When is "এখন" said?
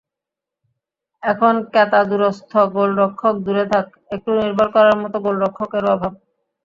1.23-1.53